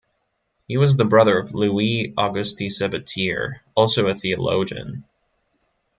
[0.67, 5.05] He was the brother of Louis Auguste Sabatier, also a theologian.